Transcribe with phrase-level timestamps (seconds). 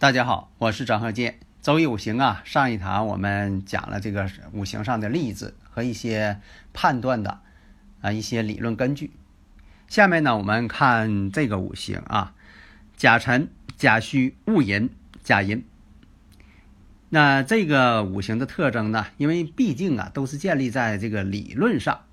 [0.00, 1.38] 大家好，我是张鹤剑。
[1.60, 6.40] 周易五行啊，上一堂我们讲了这个五行上的例子和一些
[6.72, 7.42] 判断的
[8.00, 9.10] 啊一些理论根据。
[9.88, 12.32] 下面呢，我们看这个五行啊，
[12.96, 14.88] 甲辰、甲戌、戊寅、
[15.22, 15.62] 甲寅。
[17.10, 22.06] 那这个五行的特征呢，因为毕竟啊都是建立在这个理论上，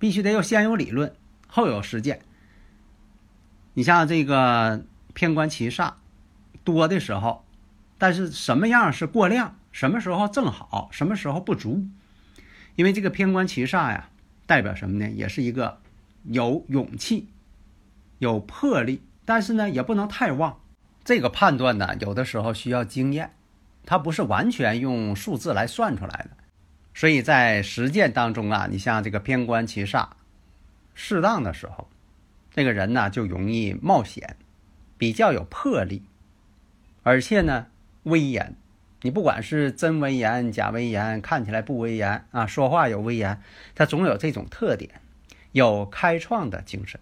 [0.00, 1.14] 必须得要先有理论，
[1.46, 2.22] 后有实践。
[3.74, 4.82] 你像这个
[5.14, 5.92] 偏官七煞。
[6.64, 7.44] 多的时候，
[7.98, 9.56] 但是什么样是过量？
[9.72, 10.88] 什么时候正好？
[10.90, 11.86] 什么时候不足？
[12.74, 14.08] 因为这个偏官七煞呀，
[14.46, 15.10] 代表什么呢？
[15.10, 15.80] 也是一个
[16.24, 17.28] 有勇气、
[18.18, 20.58] 有魄力，但是呢，也不能太旺。
[21.04, 23.32] 这个判断呢，有的时候需要经验，
[23.86, 26.30] 它不是完全用数字来算出来的。
[26.92, 30.08] 所以在实践当中啊，你像这个偏官七煞，
[30.94, 31.88] 适当的时候，
[32.52, 34.36] 这个人呢就容易冒险，
[34.98, 36.02] 比较有魄力。
[37.02, 37.66] 而且呢，
[38.02, 38.56] 威严，
[39.02, 43.40] 你不管是真威严、假威严，看起来不威严啊，说话有威严，
[43.74, 45.00] 他总有这种特点，
[45.52, 47.00] 有开创的精神，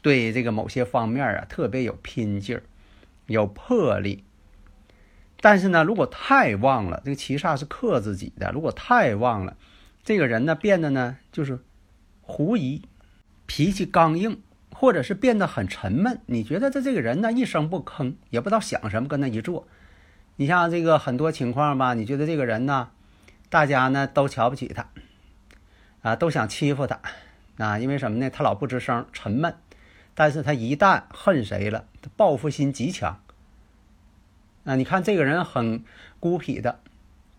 [0.00, 2.62] 对这个某些方面啊特别有拼劲儿，
[3.26, 4.24] 有魄力。
[5.40, 9.56] 但是呢，如果太旺了，这个七煞是克自己的，如果太旺了，
[10.04, 11.58] 这个人呢变得呢就是
[12.20, 12.82] 狐疑，
[13.46, 14.40] 脾气刚硬。
[14.80, 19.68] 或者是变得很沉闷，你觉得他这个人呢一声不吭，也不知道想什么，跟那一坐。
[20.36, 22.88] 你像这个很多情况吧，你觉得这个人呢，
[23.50, 24.88] 大家呢都瞧不起他，
[26.00, 26.98] 啊，都想欺负他，
[27.58, 28.30] 啊，因为什么呢？
[28.30, 29.54] 他老不吱声，沉闷。
[30.14, 33.20] 但是他一旦恨谁了，他报复心极强。
[34.64, 35.84] 啊，你看这个人很
[36.18, 36.80] 孤僻的，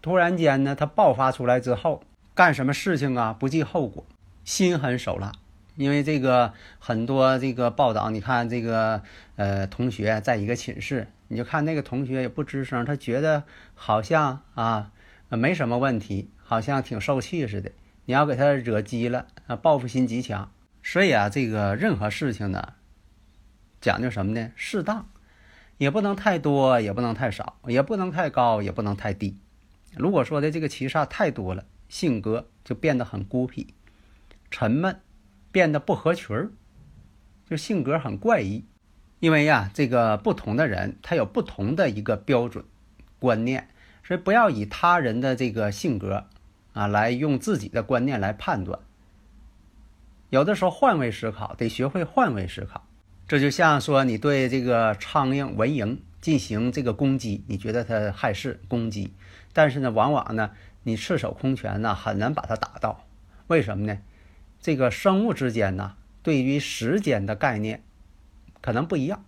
[0.03, 2.03] 突然间呢，他爆发出来之后，
[2.35, 4.05] 干什么事情啊不计后果，
[4.45, 5.31] 心狠手辣。
[5.75, 9.01] 因为这个很多这个报道，你看这个
[9.35, 13.43] 呃同学在一个寝室，你就看那个同学也不吱声，他觉得
[13.73, 14.91] 好像啊
[15.29, 17.71] 没什么问题，好像挺受气似的。
[18.05, 20.51] 你要给他惹急了啊，报复心极强。
[20.83, 22.73] 所以啊，这个任何事情呢，
[23.79, 24.51] 讲究什么呢？
[24.55, 25.07] 适当，
[25.77, 29.37] 也不能太多，也不能太少，也不能太高，也不能太低。
[29.95, 33.73] 如果说的这个七煞太多了，性格就变得很孤僻、
[34.49, 34.99] 沉闷。
[35.51, 36.51] 变得不合群儿，
[37.49, 38.65] 就性格很怪异。
[39.19, 42.65] 因为呀，这个不同的人他有不同的一个标准
[43.19, 43.69] 观念，
[44.03, 46.25] 所以不要以他人的这个性格
[46.73, 48.79] 啊来用自己的观念来判断。
[50.31, 52.87] 有的时候换位思考，得学会换位思考。
[53.27, 59.13] 这就像说你对这个苍蝇、蚊蝇进行这个攻击，你觉得它害事攻击，
[59.53, 60.51] 但是呢，往往呢，
[60.83, 63.05] 你赤手空拳呢很难把它打到。
[63.47, 63.99] 为什么呢？
[64.61, 67.83] 这个生物之间呢，对于时间的概念
[68.61, 69.25] 可能不一样。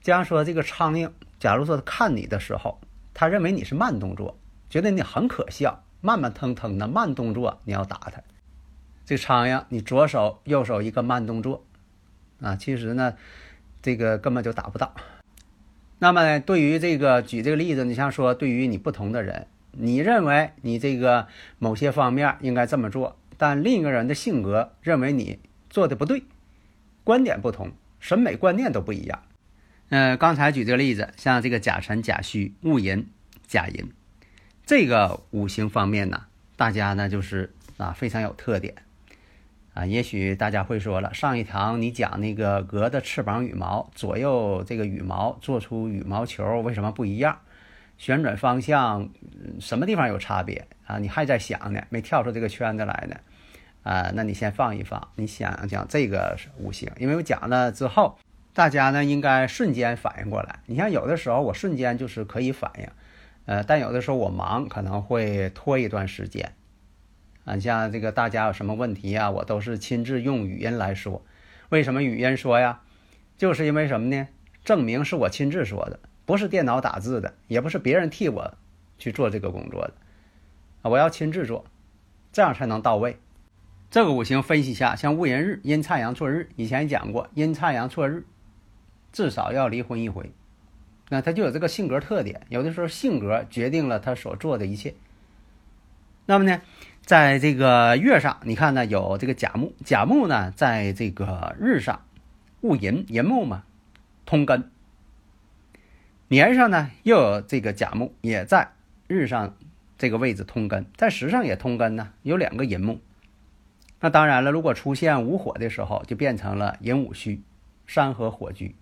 [0.00, 1.10] 假如说，这个苍蝇，
[1.40, 2.80] 假如说它看你的时候，
[3.12, 4.38] 他认为你是慢动作，
[4.70, 8.22] 觉得你很可笑，慢慢腾腾的慢动作，你要打它。
[9.04, 11.64] 这苍蝇，你左手右手一个慢动作，
[12.40, 13.16] 啊，其实呢，
[13.82, 14.94] 这个根本就打不到。
[15.98, 21.26] 那么，对于这个举这个例子，你像说，对于你不同的人，你认为你这个
[21.58, 23.16] 某些方面应该这么做。
[23.38, 25.38] 但另一个人的性格认为你
[25.70, 26.24] 做的不对，
[27.04, 29.22] 观点不同，审美观念都不一样。
[29.90, 33.06] 嗯，刚才举这个例子，像这个甲辰、甲戌、戊寅、
[33.46, 33.90] 甲寅，
[34.66, 36.26] 这个五行方面呢，
[36.56, 38.74] 大家呢就是啊非常有特点
[39.72, 39.86] 啊。
[39.86, 47.38] 也许大家会说了，上一堂你讲那个鹅的翅膀羽毛左右这个羽毛做出羽毛球为什么不一样？
[47.96, 49.08] 旋转方向
[49.58, 50.98] 什么地方有差别啊？
[50.98, 53.16] 你还在想呢，没跳出这个圈子来呢。
[53.88, 58.18] 啊，那你先放一放，你想想这个五行，因为我讲了之后，
[58.52, 60.60] 大家呢应该瞬间反应过来。
[60.66, 62.86] 你像有的时候我瞬间就是可以反应，
[63.46, 66.52] 呃，但有的时候我忙可能会拖一段时间。
[67.46, 71.24] 啊，像这个大家有什么问题啊，我都是亲自用语音来说。
[71.70, 72.82] 为什么语音说呀？
[73.38, 74.28] 就是因为什么呢？
[74.66, 78.52] 证明是我亲自说的，不是电脑打字的，也不是别人替我
[78.98, 79.94] 去做这个工作的。
[80.82, 81.64] 我要亲自做，
[82.30, 83.16] 这样才能到位。
[83.90, 88.24] 这个五行分析一下，像戊寅日、阴差阳错日，以前讲过，阴差阳错日
[89.12, 90.30] 至少要离婚一回。
[91.08, 94.94] 那他就有这个性格特点，有的时候性格决定了他所做的一切。
[96.26, 96.60] 那么呢，
[97.00, 102.02] 在这个月上，你看呢有这个甲木，甲木呢在这个日上，
[102.60, 103.64] 戊寅寅木嘛，
[104.26, 104.70] 通根。
[106.28, 108.72] 年上呢又有这个甲木，也在
[109.06, 109.56] 日上
[109.96, 113.00] 这个位置通根，在时上也通根呢，有两个寅木。
[114.00, 117.42] 那当然了，如果出现午火的时候，就变成了寅午戌，
[117.86, 118.76] 山河火局，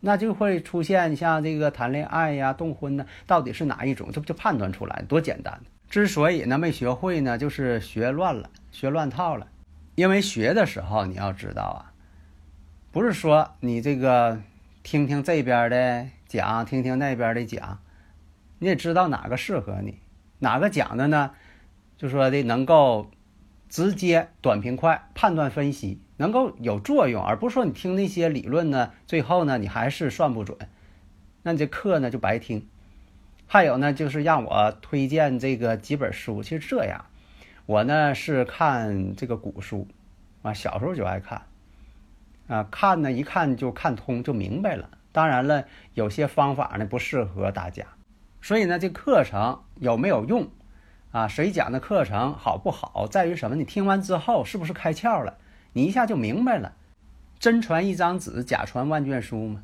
[0.00, 4.10] 那就会出现像这个谈恋爱呀、动婚呢，到底是哪一种？
[4.12, 5.02] 这不就判断出来？
[5.08, 5.60] 多简单！
[5.88, 9.46] 之所以呢没学会呢，就是学乱了，学乱套了。
[9.94, 11.92] 因为学的时候你要知道啊，
[12.92, 14.40] 不是说你这个
[14.82, 16.06] 听听这边的。
[16.28, 17.78] 讲，听听那边的讲，
[18.58, 20.00] 你也知道哪个适合你，
[20.40, 21.30] 哪个讲的呢？
[21.96, 23.08] 就说的能够
[23.68, 30.56] 直接、短平快判断分析，能够有作用，而不是说你听那些理论呢，最后呢你还是算不准，
[31.42, 32.66] 那你这课呢就白听。
[33.46, 37.04] 还有呢，就是让我推荐这个几本书，其实这样，
[37.66, 39.86] 我呢是看这个古书
[40.42, 41.42] 啊，小时候就爱看
[42.48, 44.90] 啊，看呢一看就看通，就明白了。
[45.12, 45.64] 当然了，
[45.94, 47.86] 有些方法呢不适合大家，
[48.42, 50.48] 所以呢，这课程有没有用
[51.10, 51.28] 啊？
[51.28, 53.56] 谁讲的课程好不好，在于什么？
[53.56, 55.38] 你听完之后是不是开窍了？
[55.72, 56.74] 你一下就明白了。
[57.38, 59.62] 真传一张纸，假传万卷书嘛。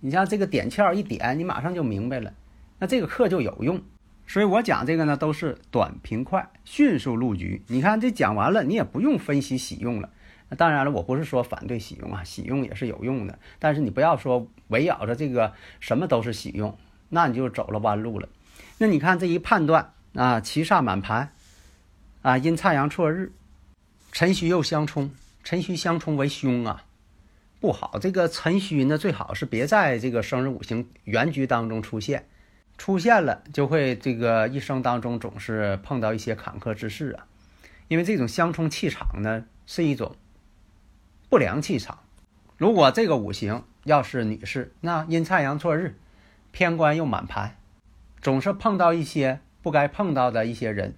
[0.00, 2.32] 你像这个点窍一点，你马上就明白了，
[2.78, 3.82] 那这个课就有用。
[4.26, 7.62] 所以我讲这个呢，都是短平快，迅速入局。
[7.66, 10.08] 你看这讲完了，你也不用分析喜用了。
[10.48, 13.38] 那当然了，我不是说反对喜用啊，喜用也是有用的。
[13.58, 16.78] 但是你不要说围绕着这个什么都是喜用，
[17.08, 18.28] 那你就走了弯路了。
[18.78, 21.32] 那你看这一判断啊，七煞满盘，
[22.22, 23.32] 啊阴差阳错日，
[24.12, 25.10] 辰戌又相冲，
[25.44, 26.84] 辰戌相冲为凶啊，
[27.60, 27.98] 不好。
[27.98, 32.26] 这个辰戌呢，最好是别在这个生日五行原局当中出现，
[32.76, 37.26] 出现了就会这个一生当中总是碰到一些坎坷之事啊。
[37.88, 40.16] 因为这种相冲气场呢，是一种。
[41.28, 42.00] 不良气场，
[42.56, 45.96] 如果这个五行要是女士，那阴差阳错日，
[46.50, 47.56] 偏官又满盘，
[48.20, 50.94] 总是碰到一些不该碰到的一些人。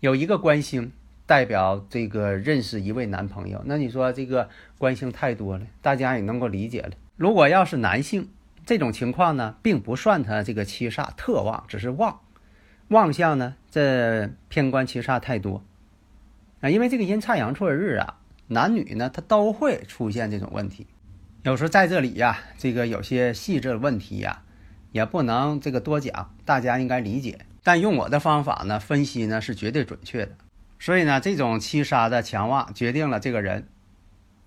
[0.00, 0.92] 有一个官星
[1.26, 4.48] 代表这个认识一位男朋友，那你说这个
[4.78, 6.90] 官星太多了，大家也能够理解了。
[7.16, 8.28] 如果要是男性，
[8.66, 12.20] 这种情况呢，并不算他这个七煞特旺，只是旺，
[12.88, 15.62] 旺相呢，这偏官七煞太多
[16.60, 18.18] 啊，因为这个阴差阳错日啊。
[18.48, 20.86] 男女呢，他都会出现这种问题。
[21.42, 24.42] 有时候在这里呀，这个有些细致的问题呀，
[24.90, 27.46] 也不能这个多讲，大家应该理解。
[27.62, 30.36] 但用我的方法呢，分析呢是绝对准确的。
[30.78, 33.68] 所以呢，这种七杀的强旺，决定了这个人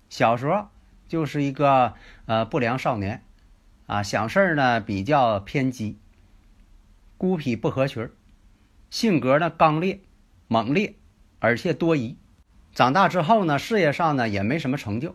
[0.08, 0.68] 小时候
[1.08, 1.94] 就是一个
[2.26, 3.22] 呃不良少年，
[3.86, 5.98] 啊，想事儿呢比较偏激，
[7.16, 8.10] 孤僻不合群，
[8.90, 10.00] 性格呢刚烈、
[10.46, 10.94] 猛烈，
[11.38, 12.16] 而且多疑。
[12.74, 15.14] 长大之后呢，事业上呢也没什么成就，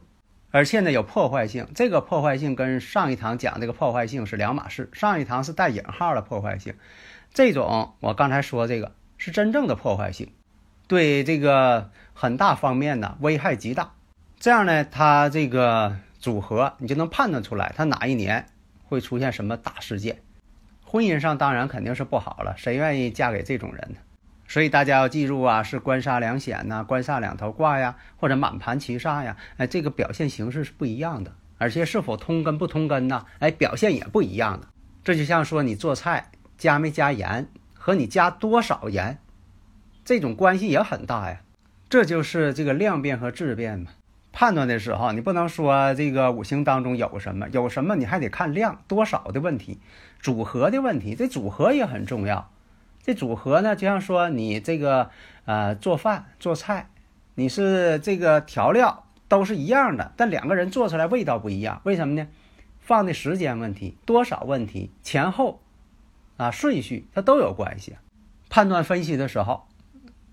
[0.51, 1.67] 而且呢有破坏性。
[1.73, 4.89] 这个破坏性跟上一堂讲这个破坏性是两码事。
[4.93, 6.75] 上一堂是带引号的破坏性，
[7.33, 10.31] 这种我刚才说这个是真正的破坏性，
[10.87, 13.93] 对这个很大方面呢危害极大。
[14.39, 18.47] 这样呢，他这个组合你就能判断出来，他哪一年
[18.83, 20.21] 会出现什么大事件。
[20.83, 23.97] 婚姻上当然肯定是不好了，谁愿意嫁给这种人呢？
[24.51, 33.25] 所以大家要记住啊，是官杀两显呐，官煞两头挂呀，或者满盘齐煞呀，哎，这个表现形式是不一样的，而且是否通根不通根呢？
[33.39, 34.67] 哎，表现也不一样的。
[35.05, 39.19] 这就像说你做菜加没加盐和你加多少盐，
[40.03, 41.39] 这种关系也很大呀。
[41.89, 43.91] 这就是这个量变和质变嘛。
[44.33, 49.79] 判断的时候，你不能说这个五行当中有什么有什么，你还得看量多少的问题，
[50.19, 52.51] 组合的问题，这组合也很重要。
[53.03, 55.09] 这组合呢，就像说你这个
[55.45, 56.89] 呃做饭做菜，
[57.35, 62.27] 你是这个调料都是一样的，但两个人做出来味道不一样，为什么呢？
[62.79, 65.61] 放的时间问题、多少问题、前后
[66.37, 67.95] 啊顺序，它都有关系。
[68.49, 69.67] 判断分析的时候，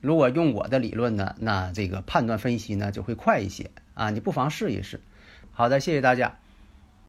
[0.00, 5.00] 如果用我的理论呢，那这个判断分析呢就会快一些啊，你不妨试一试。
[5.52, 6.38] 好的，谢谢大家。